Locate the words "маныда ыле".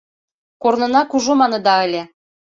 1.39-2.03